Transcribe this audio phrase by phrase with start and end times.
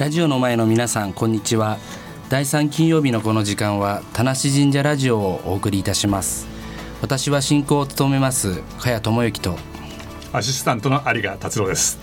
[0.00, 1.76] ラジオの前の皆さんこんにちは。
[2.30, 6.48] 第3金曜日のこの時間は田無神社ラジオをお送りいたします。
[7.02, 9.56] 私は進行を務めます茅智之と
[10.32, 11.98] アシスタントの有賀達郎です。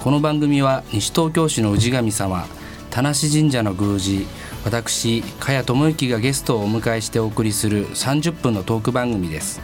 [0.00, 2.46] この番組は西東京市の氏神様
[2.88, 4.26] 田無神社の宮司
[4.64, 9.60] 私茅智之がゲストをお迎えしてお送りする30分のトーク番組です。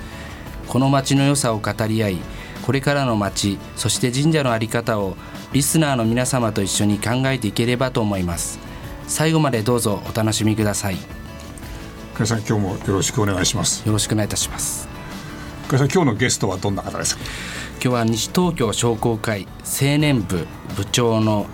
[0.68, 2.18] この町の良さを語り合い
[2.64, 5.18] これからの町そして神社の在り方を
[5.52, 8.58] リスナーの皆様と一緒に考えていければと思います。
[9.06, 10.96] 最後までどうぞお楽しみください。
[10.96, 11.00] よ
[12.14, 13.82] 加さん今日もよろしくお願いします。
[13.92, 14.88] ろしくお願いいたします。
[15.68, 17.22] 加さん今日のゲストはどんな方ですか？
[17.74, 21.46] 今日は西東京商工会青年部部長の、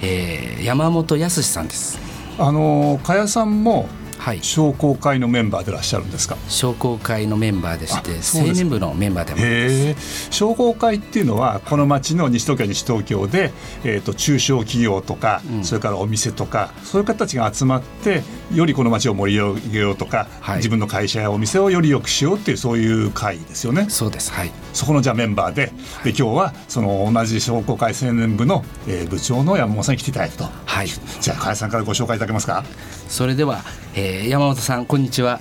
[0.00, 2.00] えー、山本康さんです。
[2.36, 3.88] あの加谷さんも
[4.18, 4.40] はい。
[4.42, 6.36] 商工会のメンバーでいらっしゃるんですか？
[6.48, 9.98] 商工会のメンバーでして青年部のメンバーでも
[10.30, 13.52] 商工会っていうのはこの町の西東京西東京で、
[13.84, 20.56] えー、と中小企業とか、それからお店とかそういう方たちが集まってよりこの町を盛り上げようとか、はい。
[20.58, 23.86] 自分の会社やお店をより良くしようっていうそういう会ですよね。
[23.88, 24.32] そうです。
[24.32, 25.72] はいそこのじゃあメンバーで
[26.04, 30.50] で今日はその同じ商工会青年部の、えー部長の山本さんに来ていただいたと。
[30.66, 32.62] はいじゃあ加谷さんからご紹介いただけますか？
[33.08, 33.62] それでは、
[33.96, 35.40] えー、山本さんこんにちは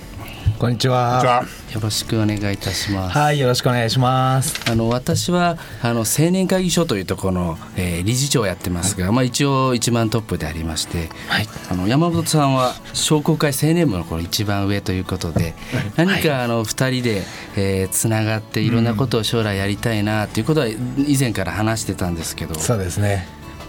[0.60, 1.46] こんにちは。
[1.72, 4.72] よろしくお願いいたしますはい、よろしくお願いします。
[4.72, 15.54] あの私はあの青年会議所というところの、えー理事長をやってますが、まあ、一応一番トップでありまして、はいあの山本さんは商工会青年部のこの一番上ということで
[15.96, 17.24] 何かあの2人で、
[17.56, 23.28] えーつながっていろんなことを将来やりたいなということは以前から話してたんですけど、そうですね。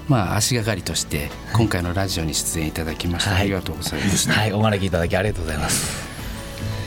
[0.09, 4.31] まあ、足がかりとして今回のラジオに出演いただきまして、はいありがとうございます。
[4.31, 6.08] はい、お招きいただきありがとうございます。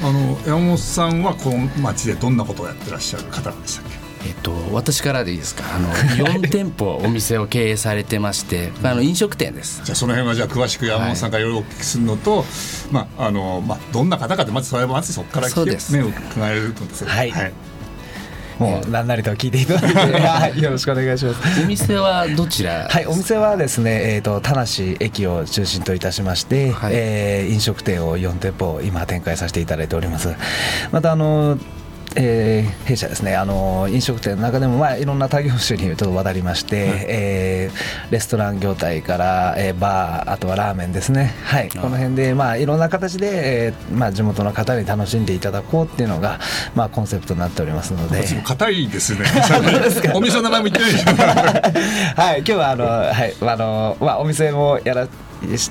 [0.04, 4.02] あの山本さんはこの町でどんなことをやってらっしゃる方なんでしたっけ？
[4.24, 5.64] えっと、私からでいいですか？
[5.76, 5.90] あの
[6.40, 9.82] 4店舗お店を経営されてましてあの飲食店です。
[9.84, 12.46] じゃあその辺はじゃあ詳しく山本さんからいろいろお聞きするのと、
[12.92, 15.92] まああのまあどんな方かってまずそれはまずそこから聞けそうです。
[15.94, 17.32] ね伺えると思うんですよはい
[18.62, 21.62] もう何なりと聞いていただいて、 はい、よろしくお願いします。
[21.64, 22.88] お店はどちら？
[22.90, 24.62] はい、お店はですね、えー、と田無
[25.00, 26.94] 駅を中心といたしまして、はい。
[26.94, 30.30] えー飲食店を4店舗今展開させていただいております。
[30.92, 31.58] またあの
[32.16, 33.36] えー弊社ですね。
[33.36, 41.34] あの飲食店の中でも、まあ、いろんな他業種にちょ渡りまして、えーレストラン業態から、えーバーあとはラーメンですね。
[41.46, 41.70] はい。
[41.70, 46.40] この辺で、まあ、いろんな形で、えーまあ、地元の方に楽しんでいただこうっていうのが、
[46.76, 48.22] まあ、コンセプトになっておりますので。
[48.44, 49.26] 硬いですね。
[50.14, 51.12] お店の名前も言ってないでしょ。
[52.22, 55.08] はい、今日はあの、はい、あの、まあ、お店もやら。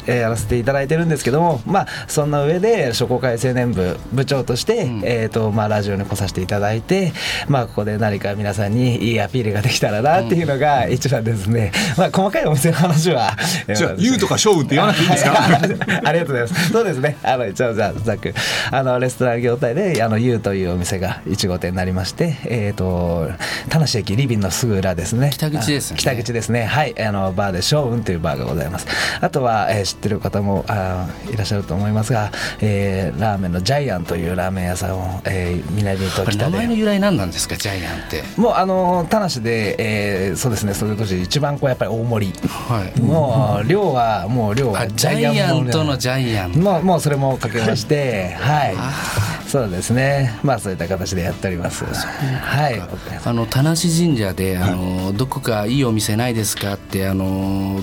[0.06, 7.12] やらせていただいてるんですけども、まあ、そんな上で商工会青年部部長として、んえーとまあ、ラジオに来させていただいて、
[7.48, 13.36] まあ、ここで何か皆さんにいいアピールができたらなっていうのが一番ですね、まあ、細かいお店の話は
[13.74, 15.30] じゃあ言うとか勝負って言わなくていいんですか？
[15.32, 16.70] はい ありがとうございます。
[16.72, 17.16] そうですね。
[17.22, 18.34] あの一応じゃあざっく
[18.70, 23.30] あのレストラン業態であの U というお店が1号店になりまして、えっ、と
[23.68, 25.30] 田無駅リビンのすぐ裏ですね。
[25.32, 26.64] 北口ですねあ北口ですね。
[26.64, 27.00] はい。
[27.02, 28.86] あのバーでショーウンというバーがございます。
[29.20, 37.56] あとは、えー知ってる方もあいらっしゃると思いますが、えーラーメンのジャイアンというラーメン屋さんを、えー南と北で前の由来何なんですか？
[37.56, 38.22] ジャイアンって。
[38.36, 42.48] もうあの田無で、えーそうですねそれとして一番こうやっぱり大盛り。
[42.48, 43.00] はい。
[43.00, 46.52] もう量はもう量はあジャイアントのジャイアン。
[46.52, 51.84] もうもうそれもかけまして、はい、そうですね、まあそういった形でやっております。
[51.84, 52.80] はい、
[53.24, 57.80] あの田無神社であのどこかいいお店ないですかってあの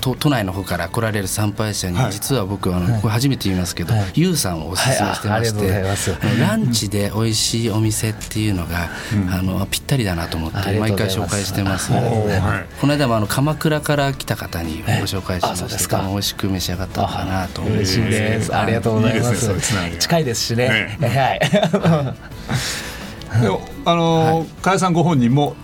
[0.00, 2.12] 都都内の方から来られる参拝者に、はい。
[2.12, 4.04] 実は僕あの、これ初めて言いますけど、はい。
[4.14, 8.90] ゆうさんをおすすめしてまして、ランチで美味しいお店っていうのが、
[9.30, 11.90] あのぴったりだなと思って毎回紹介してます。
[12.80, 16.06] この間もあの鎌倉から来た方にご紹介しまして、あそうですか。
[16.08, 18.00] 美味しく召し上がったのかなと思います。
[18.00, 18.54] 嬉しいです。
[18.54, 20.98] ありがとうございまいいです近いですしね。
[21.00, 21.40] はい。
[23.84, 25.56] あの加谷さんご本人も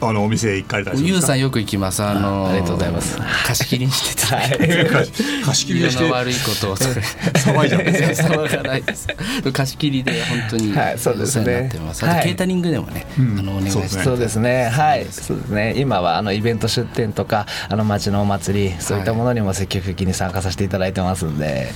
[0.00, 1.06] あのお店へ行かれたり。
[1.06, 2.02] ゆうさんよく行きます。
[2.02, 5.44] あのありがとうございます貸し切りにしてて、はい。
[5.44, 7.78] 貸し切りでして色の悪いことをそれ 騒いじゃ。
[7.78, 9.08] 騒がないです。
[9.52, 12.04] 貸し切りで本当にはいそうですねお世話になってます。
[12.04, 14.68] あはいとケータリングでもね、うんあのお願いしてそうですねそうですね。
[14.68, 15.06] はい。
[15.10, 15.74] そうですね。
[15.76, 21.72] 今はあのイベント出店とかあの町のお祭りそういったものにも積極的に参加させていただいてますんで、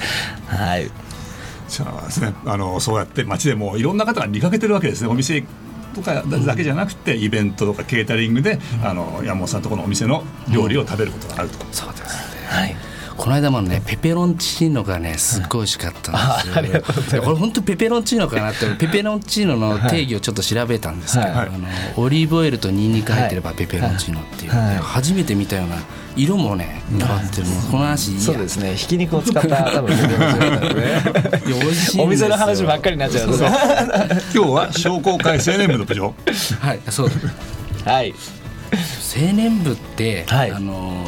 [0.46, 0.90] はい。
[1.68, 5.08] じゃあですね、あのそうやって街でもいろんな方が見かけてるわけですね。
[5.08, 5.42] お店
[5.92, 11.64] とかだけじゃなくて、イベントとかケータリングで、あの山本さんとこのお店の料理を食べることがあると。
[11.72, 12.46] そうですね。
[12.48, 12.76] はい。
[13.16, 16.12] この間もねペペロンチーノがねすっごい美味しかった
[16.60, 25.76] んですよ、これ本当ペペロンチーノかなってペペロンチーノの定義をちょっと調べたんですけど、はい、あのオリーブオイルとニンニク入ってればペペロンチーノっていう、ね、初めて見たような
[26.16, 28.76] 色もね変わってるもこの話そうですね。
[28.76, 32.02] ひき肉を使った 多分ペペロンチーノだね。
[32.02, 36.14] お店の話ばっかりになっちゃう今日は商工会青年部の部長。
[36.60, 37.10] はいそう
[37.84, 38.14] はい。
[39.14, 41.04] 青年部って、はい、あの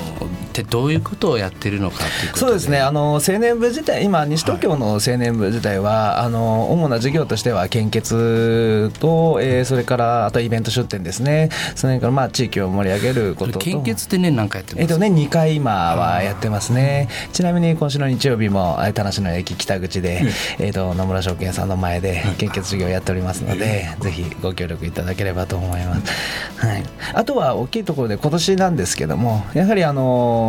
[0.62, 2.78] ってどういうことをやってるのかっていうことそうですね。
[2.78, 11.48] あの青年部自体今西東京の青年部自体は、はい、あの主な事業としては献血と、えー、それからあとイベント出店ですね。
[11.74, 13.58] それからまあ地域を盛り上げることと。
[13.58, 14.82] 献血って年何回やってます？
[14.82, 17.08] えっ、とね2回今はやってますね。
[17.32, 20.22] ちなみに今週の日曜日も田無の駅北口で、
[20.58, 26.82] えーと、野村証券さんの前で献血事業をやっておりますので、ぜひご協力いただければと思います、はい、
[27.14, 30.43] あとは大きいところで今年なんですけどもやはりあの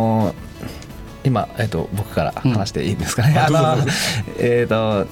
[1.24, 3.32] 今、えーと、僕から話していいんですかね。
[3.48, 3.84] うん、あの
[4.38, 5.06] えーと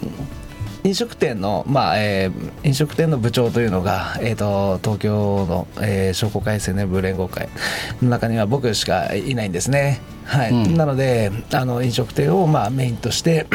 [0.85, 7.49] 飲食店の、まあえー、飲食店の部長というのが、えーと、東京の、えー、商工会青年部連合会
[8.03, 10.03] の中には僕しかいないんですね。
[10.27, 13.47] はい、うん、なのであの飲食店を、まあ、メインとして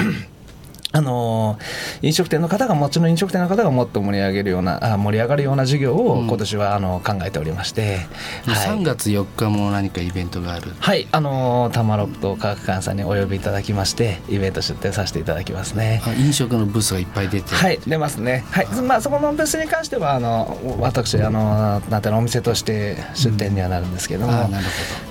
[0.91, 1.59] あの
[2.01, 8.07] 飲食店の方がもちろん飲食店の方がもっと盛り上げるようなあ盛り上がるような事業を今年はあの考えておりまして、
[8.47, 10.71] うん、はい、3月4日も何かイベントがある？
[10.79, 16.01] はいあのタマロット科学館さんにお呼びいただきましてイベント出展させていただきますね。
[16.17, 17.53] 飲食のブースがいっぱい出て。
[17.53, 18.43] はい出ますね。
[18.49, 24.65] はい、まあそこのブースに関してはあの私あのなんていうのお店として出店にはなるんですけども、うん、なる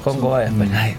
[0.04, 0.12] ほど。
[0.12, 0.96] 今後はやっぱり、はい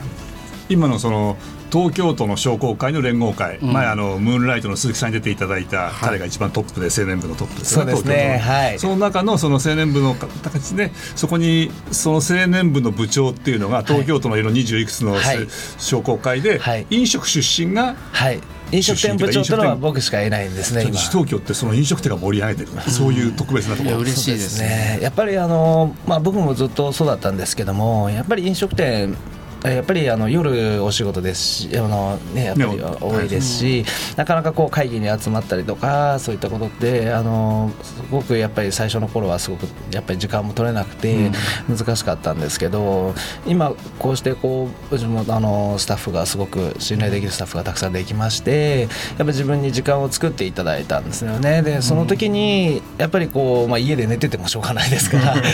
[0.70, 1.38] 今のその
[1.72, 8.38] 東京都の商工会の連合会、うん、前あのムーンライトの鈴木さんに出ていただいた、彼が一番トップで青年部のトップですね、そうですね。
[8.40, 18.40] はい、その中のその青年部の形でそこにその青年部の部長っていうのが東京都の色20いくつの、はい、商工会で、はい、飲食出身が、はい。
[18.72, 20.92] 飲食店部長というのは僕しかいないんですね今。
[20.92, 23.98] 東京ってその飲食店が盛り上げてる、そういう特別なところ。
[23.98, 25.00] 嬉しいですね。
[25.02, 29.18] やっぱりあの、まあ、僕もずっとそうだったんですけどもやっぱり飲食店
[29.64, 33.86] やっぱりあの夜お仕事ですしあの、ね、やっぱり多いですし、
[34.16, 41.32] なかなかこう会議に集まったりとかそういったことってあのすごくやっぱり最初の頃はすごくやっぱり時間も取れなくて
[41.68, 43.14] 難しかったんですけど、
[43.46, 51.62] 今こうしてこううちもあのスタッフがすごく信頼できるスタッフがたくさんできましてやっぱり自分に時間を作っていただいたんですよね。
[51.62, 55.36] でその時にやっぱりこう、まあ、家で寝ててもしょうがないですから。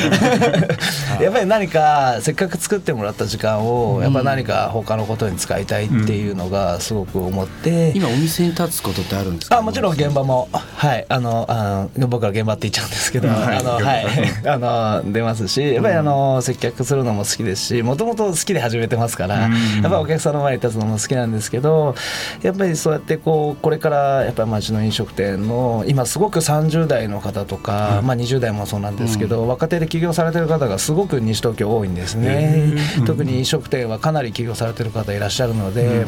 [1.21, 9.57] やっぱり何かせっかく作ってもらった時間をやっぱ何か他のことに使いたいっていうのがすごく思って、今お店に立つことってあるんですか？
[9.57, 10.47] あもちろん現場も。
[10.51, 11.05] はい。
[11.09, 14.05] あのあの僕は現場って言っちゃうんですけど、あのはい。
[14.47, 19.49] あの 出ますしやっぱりあの接客するのも好きですしもともと好きで始めてますから、や
[19.87, 21.95] っぱお客さんの前に立つのも好きなんですけど
[22.41, 32.73] やっぱりそうやってこうこれからやっぱり町の飲食店の今すごく30代の方とか、まあ、20代もそうなんですけど、若手で起業されてる方がすごく西東京多いんですね。
[33.05, 36.05] 特に飲食店はかなり起業されてる方いらっしゃるので。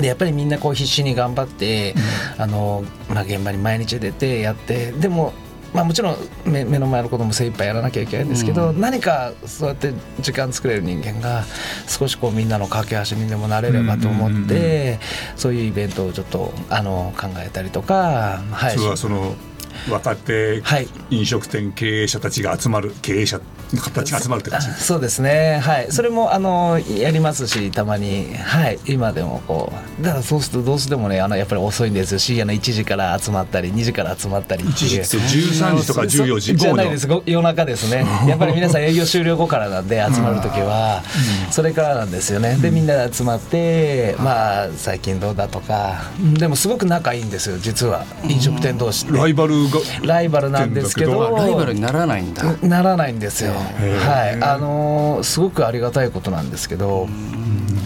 [0.00, 1.94] でやっぱりみんなこう必死に頑張って、
[2.36, 5.32] うん、あのまあ、現場に毎日出てやってでも
[5.76, 6.16] まあ、もちろん
[6.46, 11.44] 目目の前のことも精一杯やらなきゃいけないんですけど、うん、何かそうやって時間作れる人間が
[11.86, 14.98] 少しこうみんなの架け橋にでもなれればと思って、
[15.36, 19.34] そういうイベントをちょっとあの考えたりとか、はい、それはその
[19.90, 20.62] 若手
[21.10, 23.40] 飲食店経営者たちが集まる経営者
[23.74, 25.58] の方たちが集まるって感じそうですね。
[25.62, 25.86] はい。
[25.90, 28.34] それもあのやりますしたまに。
[28.34, 28.78] はい。
[28.86, 30.02] 今でもこう。
[30.02, 32.18] だからそうするとどうしてもねあのやっぱり遅いんですよ。
[32.18, 36.56] 深夜の1時から集まったり2時から集まったり1時って13時とか14時。
[36.56, 37.08] じゃないです。
[37.26, 38.06] 夜中ですね。
[38.28, 41.02] やっぱり皆さん営業終了後からなんで集まる時は
[41.50, 42.56] それからなんですよね。
[42.56, 46.04] でみんなで集まってまあ最近どうだとか。
[46.38, 48.04] でもすごく仲いいんですよ実は。
[48.28, 49.80] 飲食店同士ライバルが。
[50.02, 51.36] ライバルなんですけど。
[51.36, 52.44] ライバルにならないんだ。
[52.62, 54.42] ならないんですよはい。
[54.42, 57.08] あのすごくありがたいことなんですけど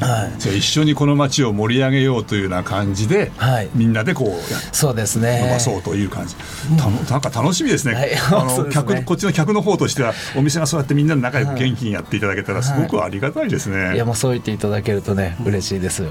[0.00, 5.42] はい、じゃあ一緒にこの街を盛り上げようというような感じで、はい、みんなでこうそうですね。
[5.42, 6.34] 伸ばそうという感じ、
[6.78, 16.08] たなんか楽しみですね,、はい、あの 客こっちの客の方としてはお店がそうやってみんなで仲良く元気にやっていただけたらすごくありがたいですね、い、やもうそう言っていただけるとね嬉しいですよ、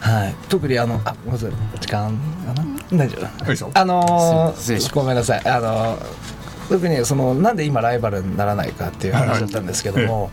[0.00, 2.18] はい、特にあのあまず時間
[2.54, 2.70] かな？
[3.46, 3.78] 大丈夫。
[3.78, 5.42] あのー、ごめんなさい。
[5.44, 6.39] あのー
[6.70, 10.30] 特にそのなんで今ライバルにならないかっていう話だったんですけども、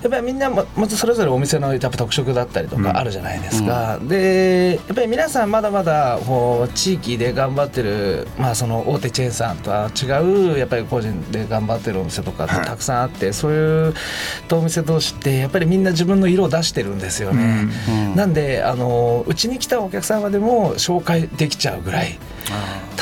[0.00, 10.06] やっぱりみんなままずそれぞれお店のやっぱ特色だったりとかあるじゃないですか、でやっぱり皆さんまだまだこう地域で頑張ってる、まあ、その大手チェーンさんとは違
[10.54, 13.94] うやっぱり個人で頑張ってるお店とかってたくさんあって、そういう
[14.52, 18.14] お店同士ってやっぱりみんな自分の色を出してるんですよね、うん。
[18.14, 22.18] なんであのうちに来たお客様でも紹介できちゃうぐらい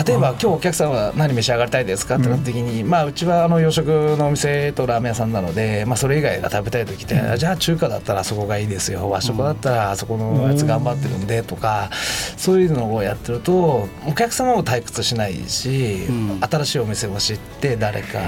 [0.07, 3.87] 例えば今日お客さんは何召し上がりたいですかってなった時に、まあうちはあの洋食
[4.19, 9.11] のお店とラーメン屋さんなので、まあ、それ以外が食べたい時って、じゃあ中華だったらそこがいいですよ。
[9.11, 11.91] 和食だったらあそこのやつ頑張ってるんでとか、
[12.37, 16.41] そういうのをやってるとお客様も退屈しないし、ん。
[16.41, 18.19] 新しいお店を知って誰か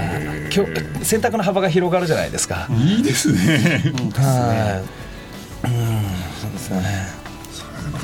[0.53, 2.67] 今日選択の幅が広がるじゃないですか。
[2.71, 3.93] いいですね。
[4.15, 4.83] は
[5.65, 7.22] い、うんそうですね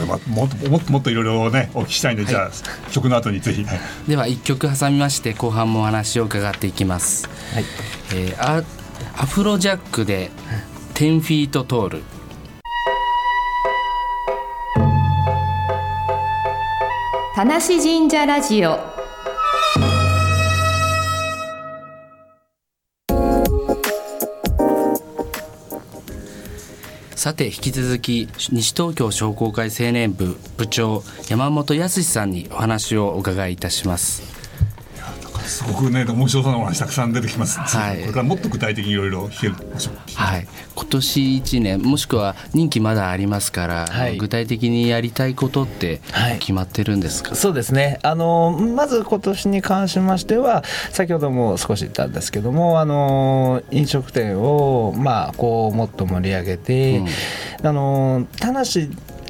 [0.05, 2.51] まあもっともっともっといろいろねお聞きしたいんで、じゃあ
[2.91, 3.79] 曲の後にぜひ、はい。
[4.07, 7.63] では一曲挟みまして後半もお話を伺っていきます、はい。
[8.13, 8.63] えーア
[9.17, 10.31] アフロジャックで
[10.95, 12.03] 「10フィート通る」
[17.35, 18.98] 田無神社ラジオ
[27.19, 34.38] さて引き続き西東京商工会青年部部長山本康さんにお話をお伺いいたします。
[35.49, 37.99] すごくね面白そうなお話たくさん出てきます、はい。
[38.01, 39.95] これからもっと具体的にいろいろ聞けましょう。
[40.15, 40.47] はい。
[40.75, 44.17] 今年1年もしくは任期まだありますから、はい。
[44.17, 47.99] 具体的にやりたいことってはい決まってるんですか、そうですね。
[48.03, 57.01] あのまず今年に関しましては先ほども少し言ったんですけどもあの飲食店を、まあ、こうもっと盛り上げて、
[57.63, 58.59] あの田無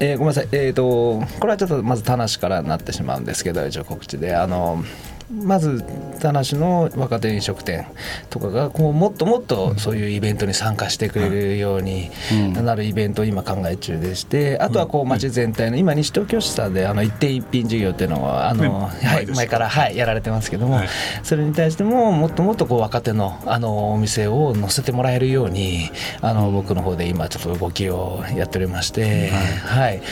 [0.02, 4.34] えーごめんなさい、えー、とこれはちょっとまず田無からになってしまうんですけど一応告知で。
[4.34, 4.82] あの
[5.30, 5.84] まず
[6.20, 7.86] 田無の若手飲食店
[8.28, 20.88] とかがこうもっともっとそういうイベントに参加してくれるようにうんなるイベントを今考え中でしてあとはこう町全体の今西東京市さんであの一点一品事業っていうのをあの、ねはい、前から、はい、やられてますけども、はい。
[21.22, 30.02] それに対してももっともっとこう若手のあのお店を載せてもらえるようにあの僕の方で今ちょっと動きをやっておりまして、はい。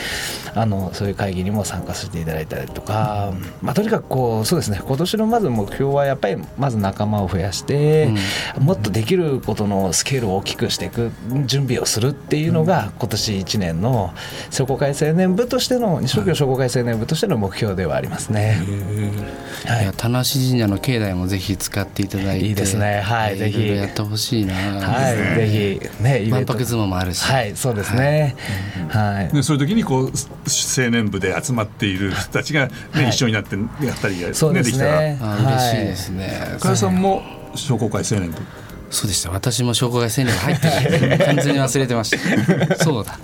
[0.55, 4.81] あのそういう会議にも参加させていただいたりとか、まあ、とにかくこうそうですね。
[4.83, 8.09] 今年のまず目標はやっぱりまず仲間を増やして、
[8.59, 11.11] もっとできることのスケールを大きくしていく
[11.45, 14.13] 準備をするっていうのが今年1年の
[14.49, 18.61] 商工会青年部としての西東京商工会青年部としての目標ではありますね。
[19.65, 19.83] はい。
[19.83, 23.01] いや田無神社の境内もぜひ使っていただいていいですね。
[23.01, 23.67] はいえーぜひ。
[23.67, 26.53] やってほしいな、はい、ぜひね、イベント。
[26.53, 27.23] 万博相撲もあるし。
[27.23, 28.35] はい、そうですね。
[28.89, 29.35] はい。
[29.35, 33.09] でそういう時にこう青年部で集まっている人たちが、ねはい。
[33.09, 34.99] 一緒になってやったり、ね、そうですできたら。
[34.99, 37.21] 嬉しいですね、加谷さんも
[37.55, 38.37] 商工会青年部
[38.89, 39.31] そうでした。
[39.31, 42.75] 私も商工会青年部入ってる完全に忘れてました。
[42.83, 43.19] そうだ。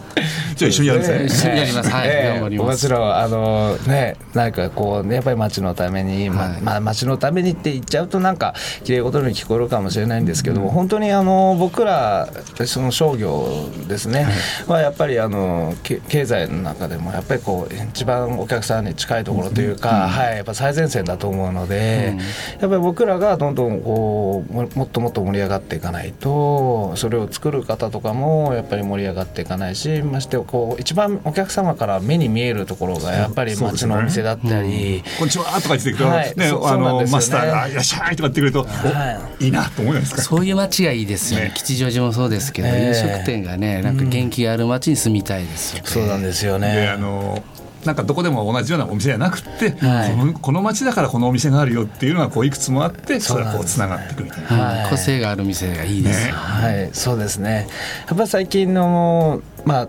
[0.55, 1.25] じゃあ一緒にやるんですね。
[1.25, 1.89] 一緒にやります。
[1.89, 2.07] はい。
[2.07, 2.29] ええ。
[2.33, 2.67] 頑張ります。
[2.67, 6.61] もちろんあのねなんかこうねやっぱり町のために、まはい。
[6.61, 8.53] まあ町のためにって言っちゃうとなんか
[8.83, 12.29] 綺麗事に聞こえるかもしれないんですけども、本当にあの僕ら
[12.65, 14.27] その商業ですね、
[14.67, 20.35] はやっぱりあのけ経済の中でもやっぱりこう一番お客さんに近いところというか、はい。
[20.35, 22.15] やっぱ最前線だと思うので、
[22.61, 35.03] やっぱり僕らがどんどんこうももっともっと盛り上がっていかないとそれを作る方とかもやっぱり盛り上がっていかないしましてこう一番お客様から目に見えるところがやっぱりそうですね町のお店だったり。
[35.17, 37.11] こんにちはとか言ってくると、ね、はいそうあそうなんですよね。
[37.11, 39.45] のマスターがいらっしゃいとか言ってくれると、はい。
[39.45, 40.21] いいなと思うじゃないですか。
[40.21, 41.45] そういう街がいいですよね。
[41.45, 41.53] ね。
[41.55, 42.87] 吉祥寺もそうですけど、ええ。
[42.87, 46.87] 飲食店がねなんか元気がある街に住みたいですよね、そうなんですよでね。
[46.89, 47.43] あの
[47.85, 50.11] なんかどこでも同じようなお店じゃなくて、はい。
[50.11, 54.49] このこの町だからこのお店があるよっていうのがこういくつもあってそれがこうつながっていくみたいな。
[54.49, 54.53] う。
[54.53, 54.89] んはい。
[54.89, 56.27] 個性がある店がいいです。
[56.27, 57.67] よ、はい、そうですね。
[58.07, 59.87] やっぱり最近のまあ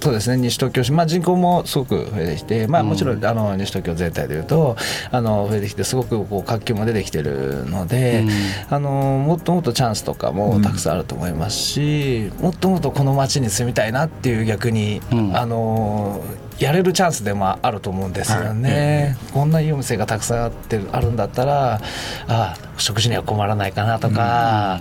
[0.00, 0.36] そうですね。
[0.36, 4.76] 西東京市、まあ、人口もすごく増えてきて、まあ、もちろん、あの西東京全体でいうと
[5.10, 8.24] あの増えてきてすごくこう活気も出てきてるので、
[8.68, 15.36] あのもっともっとチャンスとかもたくさんあると思いますし、もっともっとこの街に住みたいなっていう逆に、うん。
[15.36, 16.22] あの
[16.58, 19.16] やれるチャンスでもあると思うんですよね。
[19.34, 21.80] こんないいお店がたくさんあってあるんだったら
[22.28, 24.80] あ食事には困らないかなとか、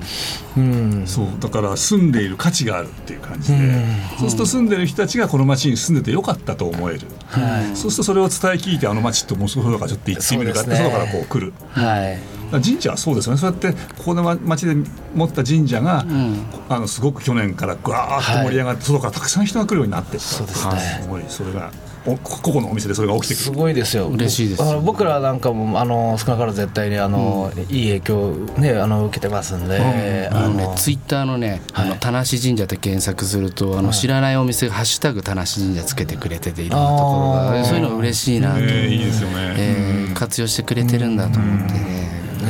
[0.56, 1.04] うん。
[1.06, 3.86] そうだから住んでいる価値があるっていう感じで、うん。
[4.20, 7.76] そうすると住んでる人たちがこの町に住んでてよかったと思える、はい。
[7.76, 10.76] そうするとそれを伝え聞いてあの町って面白そうだからちょっと行ってみるかってね。
[10.78, 11.54] 外からこう来る。
[11.72, 13.40] はい神社はそうですよね。
[13.40, 14.76] そうやってここの町で
[15.14, 16.46] 持った神社が、ん。
[16.70, 20.20] あのすごく去年からぐわーっと盛り上がって、外からたくさん人が来るようになってった。
[20.20, 21.00] そうですね。
[21.02, 21.24] すごい。
[21.28, 21.72] それが
[22.08, 24.08] お個々のお店でそれが起きてくするごいですよ。
[24.08, 41.95] 嬉しいですあの僕らなんかもあの少なからず絶対にあの、いい影響ねあの受けてますんで、ああのねのツイッターのね、あの田無神社で検索すると、あの知らないお店がハッシュタグ田無神社つけてくれてて、いろんなところが、そういうの嬉しいなと、えーいいですよね、えー活用してくれてるんだと思ってね、あ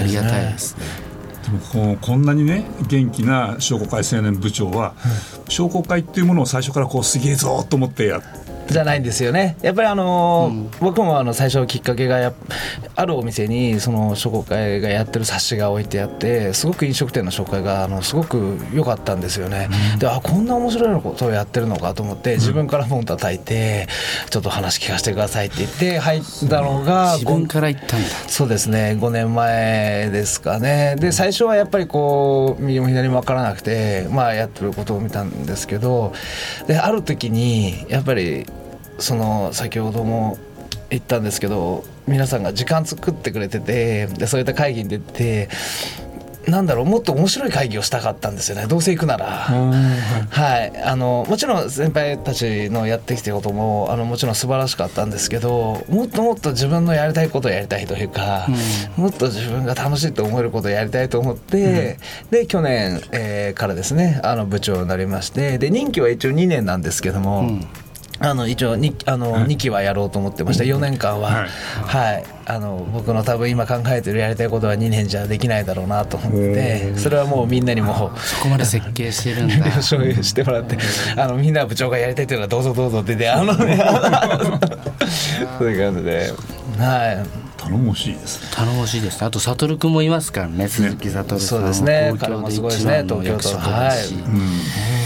[0.05, 0.83] りがたいですね。
[1.45, 4.95] でもこうこんなにね元気な商工会青年部長は、
[5.47, 8.23] 商工会っていうものを最初からこうすげえぞと思ってやっ
[8.67, 9.57] じゃないんですよね。
[9.61, 12.33] やっぱりあのー僕もあの最初きっかけが
[12.95, 19.69] あるお店にその商工会がやってる冊子が置いてあってすごく飲食店の紹介があのすごく良かったんですよね、
[19.99, 23.87] であこんな面白いことをやってるのかと思って自分から門叩いて
[24.29, 28.07] ちょっと話聞かせてくださいって言って入ったのが自分から言ったんだ。
[28.27, 28.97] そうですね。
[28.99, 30.95] 5年前ですかね。
[30.99, 36.13] で最初はやっぱりこう右も左も分からなくてまあやってることを見たんですけど
[36.67, 38.45] である時にやっぱり
[38.99, 40.37] その先ほども
[40.89, 45.49] 言ったんですけど皆さんが時間作ってくれててでそういった会議に出て
[46.47, 48.67] なんだろうもっと面白い会議をしたかったんですよね。
[48.67, 49.25] どうせ行くなら。
[49.25, 58.47] はい、あのもちろん先輩たちのやってきたこともあのもちろん素晴らしかったんですけどもっともっと自分のやりたいことをやりたいというか、
[58.95, 61.97] もっと自分が楽しいと思えることをやりたいと思って、
[62.29, 67.49] で去年、えーからですねあの部長になりましてで任期は一応2年なんですけども。
[68.25, 70.63] あの一応にあの2期はやろうと思ってました。
[70.63, 71.29] 4年間は。
[71.29, 71.49] はい。
[71.85, 76.95] はい、あの僕の多分今考えてるやりたいことは2年じゃできないだろうなと思って。
[76.97, 78.11] それはもうみんなにも。
[78.17, 79.81] そこまで設計してるんだ。
[79.81, 80.77] 承認してもらって、
[81.15, 83.77] あのみんな部長がやりたいというのはどうぞどうぞって言って、あのね、
[85.59, 86.33] そういう感じで、
[86.77, 87.45] はい。
[87.57, 88.49] 頼もしいですね。
[88.53, 89.21] 頼もしいです。
[89.21, 89.27] ね。
[89.27, 91.39] あと悟君もいますからね、鈴木悟さん。
[91.39, 92.11] そうですね。
[92.13, 93.01] 東京彼もすごいですね。
[93.03, 94.13] 一番の役職だし。
[94.13, 95.04] 東京都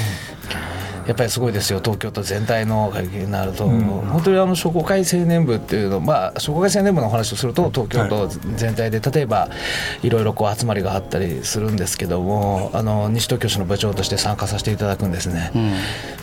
[1.09, 9.49] やっぱりすごいですよ、東京都全体の会議になると、本当にあの商工会青年部っていうの、まあ、商工会青年部のお話をすると、東京都全体で、例えば
[10.03, 15.51] いろいろこう集まりがあったりするんですけども、あの西東京市の部長として参加させていただくんですね。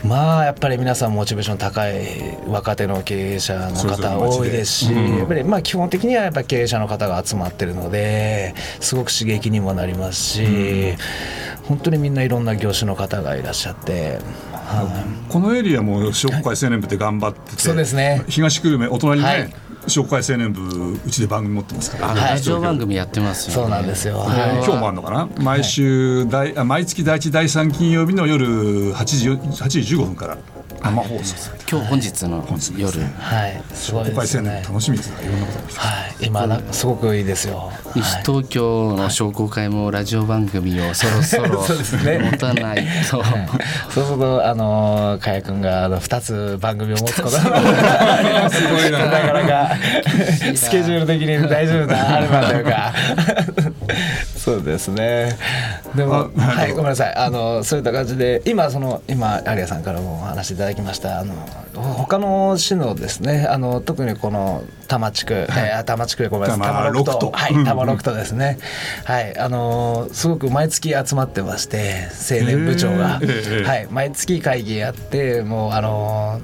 [0.04, 10.94] まあやっぱり皆さんモチベーション高い若手の経営者の方多いですし、やっぱりまあ基本的にはやっぱり経営者の方が集まってるのですごく刺激にもなりますし、
[11.68, 14.18] 本当にみんないろんな業種の方がいらっしゃって、
[14.52, 14.84] は
[15.28, 15.32] い。
[15.32, 18.24] このエリアも商工会青年部って頑張ってて、そうですね。
[18.28, 19.54] 東久留米お隣にね、はい。
[19.88, 23.62] 商工会青年部うちで番組持ってますから、ラジオ番組やってますよね。
[23.62, 24.24] そうなんですよ。
[24.26, 25.28] 今日もあるのかな？
[25.38, 30.38] 毎週第、あ毎月第1第3金曜日の夜8時8時15分から
[30.86, 32.44] 生放送されて今日本日の
[32.76, 34.62] 夜、はい、すごいですね。
[34.66, 35.28] 楽しみですね。
[35.28, 37.72] いろんなことがはい、今なすごくいいですよ。
[37.94, 42.18] 西東京の商工会もラジオ番組をそろそろそうですね。
[42.18, 43.22] 持たないと。
[43.90, 47.36] そうするとあの加谷君があの2つ番組を持つこと。
[47.36, 49.06] がすごいな。
[49.06, 49.76] なかなか
[50.54, 52.92] スケジュール的に大丈夫なあれなんというか
[54.36, 55.36] そうですね
[55.96, 57.14] でもあはいごめんなさい。
[57.14, 61.20] あのそういった感じで今その今有谷さんからもお話しいただきました。
[61.20, 61.34] あの
[61.74, 67.18] 他の市のですねあの特にこの多摩地区、えー多摩地区でごめんなさい多摩六六都。
[67.18, 67.30] 都。
[67.32, 68.58] はい多摩六都ですね。
[69.04, 73.20] はいあのすごく毎月集まってまして青年部長が。
[73.20, 76.40] はい毎月会議やってもうあの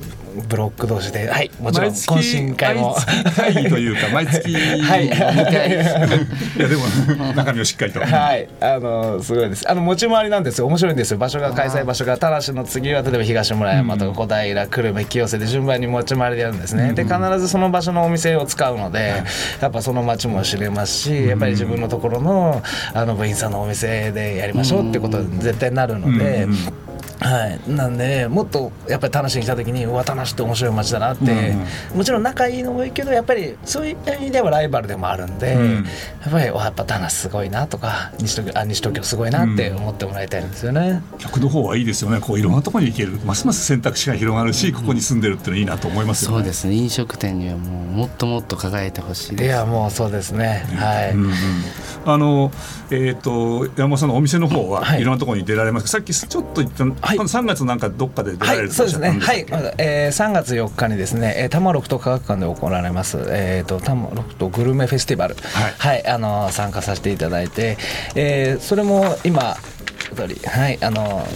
[0.48, 2.96] ブロック同士ではいもちろん懇親会も。
[3.36, 5.06] 会議というか 毎月はい。
[6.56, 8.00] いやでも中身をしっかりと。
[8.00, 9.70] はい、あのすごいです。
[9.70, 10.66] あの持ち回りなんですよ。
[10.66, 11.18] 面白いんですよ。
[11.18, 16.92] 場所が開催場所が田無の次は例えば東村山とか小平、久留米、清瀬で順番に持ち回りでやるんですね。
[16.92, 19.22] で必ずその場所のお店を使うので、
[19.60, 22.62] やっぱその町も知れますし、やっぱり自分のところの
[22.94, 26.46] あの部員さんのお店でやりましょうってことに絶対なるので。
[27.22, 31.54] はい、なんでもっとやっぱり田無に来た時にうわ田無って面白い街だなって、
[31.94, 35.74] もちろん仲いいのもいいけどやっぱりそういった意味ではライバルでもあるんで、ん。
[35.74, 35.82] や
[36.28, 41.02] っぱりわやっぱ田無すごいなとか西東京あ西東京すごいなって思ってもらいたいんですよね。
[41.18, 42.20] 逆の方はいいですよね。
[42.20, 43.18] こういろんなところに行ける。
[43.24, 46.36] ますます選択肢が広がるしここに住んでるっていうのはいいなと思いますよね。
[46.38, 49.48] そうですね飲食店にはもうもっともっと輝いてほしいいです。
[49.48, 50.64] やもうそうですね。
[50.76, 51.12] はい。
[51.12, 51.32] うんうん。
[52.04, 52.50] あの
[52.90, 55.00] えっ、と山本さんのお店の方ははい。
[55.00, 55.88] いろんなところに出られます。
[55.88, 56.84] さっきちょっと言った、
[57.18, 57.26] はい。
[57.26, 59.10] 3月なんかどっかで出らはれるい、そうですね。
[59.10, 59.46] はい、
[59.78, 66.06] えー、3月4日にですね、えー、多摩六都科学館で行われます、えー、と多摩六都グルメフェスティバル、はい。
[66.06, 67.76] あの参加させていただいて、
[68.14, 71.26] えー、それも今、はい、あの、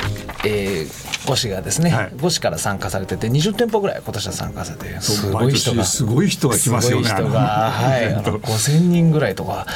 [0.45, 2.07] えー5市がですね、はい。
[2.11, 9.67] 5市から参加されてて20店舗ぐらい今年は参加されてすごい人がすごい人が来ますよねすごい人が、はい、あの5000人ぐらいとか、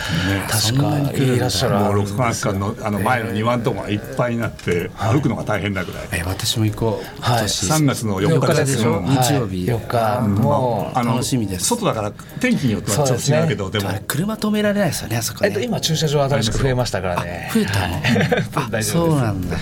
[0.48, 6.08] 確かいらっしゃるもうんです六月間のあの前の庭のとこがいっぱいになって歩くのが大変なぐらい。
[6.12, 7.16] え私も行こう。
[7.18, 7.42] 今はい。
[7.42, 9.02] 年、3月の4日ですでしょう。
[9.02, 9.64] ん日曜日。
[9.64, 10.28] 4日。
[10.28, 11.66] もう、あの楽しみです。
[11.66, 13.90] 外だから天気によってはちょっと違うけどでも。
[14.06, 15.48] 車止められないですよねあそこね。
[15.48, 17.50] えっと、今駐車場新しく増えましたからね。
[17.52, 17.96] 増えたの、
[18.66, 18.90] あ 大丈夫です。
[18.92, 19.56] そうなんだ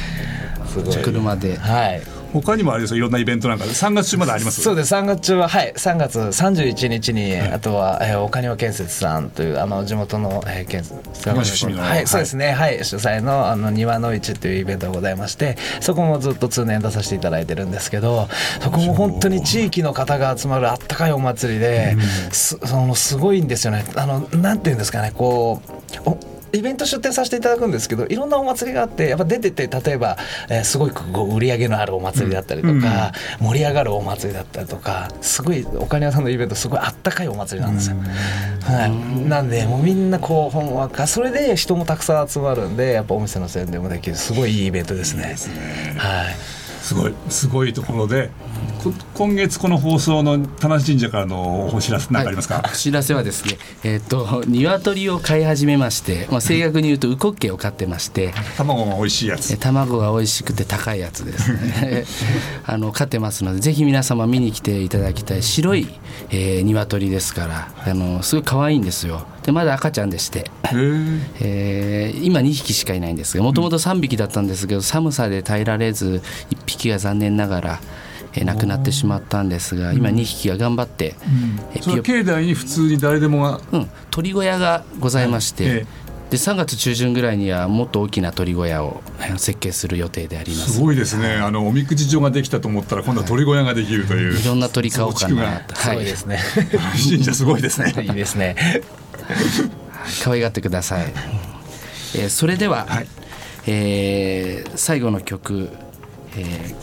[0.81, 1.57] すごい車で。
[1.57, 2.03] はい。
[2.31, 3.65] 他にもあれですよいろんなイベントなんか。
[3.65, 4.61] で3月中まであります？
[4.61, 4.95] そうです。
[4.95, 5.73] 3月中ははい。
[5.75, 12.53] 3月31日に、あとは、えー、岡庭建設さんというあの地元の、えー、建設はい、そうですね。
[12.53, 12.85] はい。
[12.85, 18.29] 主催のあの庭の市というイベントがございましてそこもずっと通年出させていただいてるんですけど
[18.61, 21.97] そこも本当に地域の方が集まるあったかいお祭りで、
[22.31, 23.85] すそのすごいんですよね。
[23.97, 25.13] あのなんていうんですかね。
[25.15, 25.63] こ
[26.07, 30.17] うおイベント出店させていただくんですけどいろんなお祭りがあってやっぱ出てて例えば、
[30.49, 37.97] えーすごいこう売り上げのあるお祭りだったりとか、盛り上がるお祭りだったりとかすごい岡庭さんのイベントすごいあったかいお祭りなんですよ。
[37.97, 44.17] はい、なんでもうみんなこうほんわかそれで人もたくさん集まるんでやっぱお店の宣伝もできる。
[44.17, 45.37] すごいいいイベントですね。
[45.97, 46.59] はい。
[46.83, 48.33] すごいすごいところでこ
[49.15, 52.73] 今月この放送の田無神社からのお知らせ何かありますか、はい。
[52.73, 59.51] お知らせはですねえっ、と鶏を飼い始めまして、まあ、正確に言うとウコッケを飼ってまして、卵が美味しいやつ。
[59.53, 62.05] え卵が美味しくて高いやつですね。
[62.65, 65.89] あの飼ってますのでぜひ皆様見に来ていただきたい白い、
[66.31, 69.27] えー、鶏ですからあのすごい可愛いんですよ。
[69.43, 70.51] でまだ赤ちゃんでして、
[71.41, 77.81] えー今2匹しかいないんですがもともと3匹だったんですけど寒さで耐えられず1匹が残念ながら、
[78.39, 81.15] えー亡くなってしまったんですが今2匹が頑張って、
[81.75, 82.23] えーそれはピヨ。
[82.25, 83.61] 境内に普通に誰でもが。
[83.73, 86.09] うん、鳥小屋がございまして、ええ。
[86.31, 90.73] で3月中旬ぐらいにはもっと大きな鳥小屋をえー設計する予定であります。
[90.75, 91.35] すごいですね。
[91.37, 94.39] あのおみくじ場ができたと思ったら今度は鳥小屋ができるという。
[94.39, 95.97] いろんな鳥買おうかなと、すはい。
[95.97, 96.39] ごいですね。
[97.11, 97.95] 神社すごいですね。
[98.03, 98.57] いいですね。
[100.23, 101.13] 可愛がってください、
[102.17, 103.07] えーそれでは、はい。
[103.67, 105.69] えー最後の曲、
[106.37, 106.75] え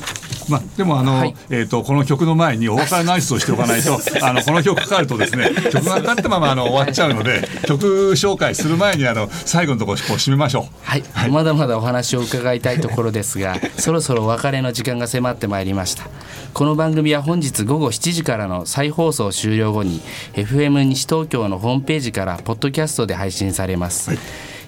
[0.50, 1.36] まあ、でもあの、はい。
[1.50, 10.64] えー、とこの曲の前にお別れの挨拶をしておかないと あのこの曲かかるとですね曲がかかったままあの終わっちゃうので曲紹介する前にあの最後のところ締めましょう。
[10.64, 16.08] ーはい、まだまだお話を伺いたいところですが そろそろお別れの時間が迫ってまいりました。
[16.54, 20.02] この番組は本日午後7時からの再放送終了後に
[20.36, 24.12] FM 西東京のホームページからポッドキャストで配信されます、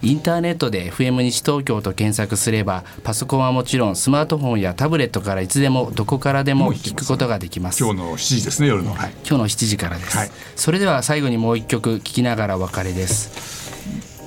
[0.02, 7.84] インターネットで FM 西東京と検索すればパソコンはもちろんスマートフォンやタブレットからいつでもどこからでも聞くことができます。
[7.84, 10.32] 今日の7時ですね夜の、はい、今日の7時からです、はい。
[10.56, 13.58] それでは最後にもう一曲聴きながらお別れです。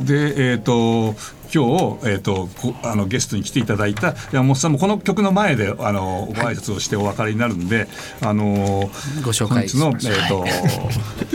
[0.04, 1.14] でえっ、と
[1.52, 7.88] 今日、えー、とこあのゲストに来ていただいた山本さんもこの曲の前であのご挨拶をしてお別れになるんで、
[8.20, 8.90] あの
[9.24, 10.44] ご紹介の、えーと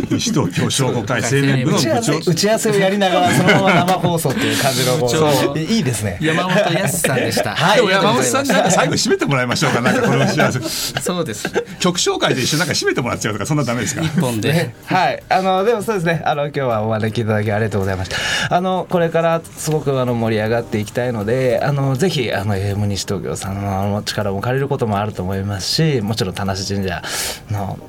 [0.10, 6.20] 西東京商工会青年部の部打ち合わせ長打ち合わせをやりながらそのまま生放送っていう感じのこうそういいですね。
[6.22, 7.56] 山本康さんでした。
[7.56, 7.78] はい。
[7.78, 10.60] でも山本さんになんか最後締めてもらいましょうかなんかこの幸せ。
[11.02, 11.52] そうです。
[11.80, 14.02] 曲紹介で一緒になんか締めてもらっちゃうとかそんなダメですか？
[14.02, 14.74] 一本で。
[14.86, 16.22] はい、あのでもそうですね。
[16.24, 18.18] あの今日はお招きいただきありがとうございました。
[18.56, 27.02] あのこれからすごくあの盛り上がっていきたいので、あのぜひあの AM 西東京さんの力も借りることもあると思いますし、もちろん田無神社
[27.50, 27.80] の。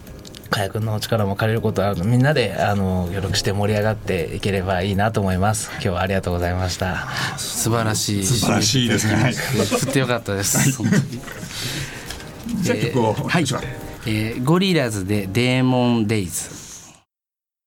[0.48, 5.70] かやくんのお力も借りることはあるのでみんなであの協力して盛り上がっていければいいなと思います。
[5.72, 7.09] 今日はありがとうございました。
[7.37, 8.24] 素晴らしい。
[8.24, 9.16] 素晴らしいですね。
[9.16, 11.02] はい振ってよかったです、本当に。
[12.62, 13.44] じゃあ曲をお願はい
[14.07, 16.56] えーゴリラズでデーモンデイズ